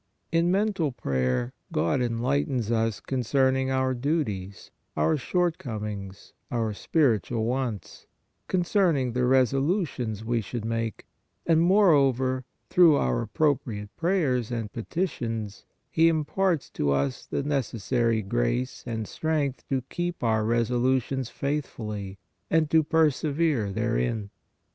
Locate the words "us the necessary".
16.89-18.23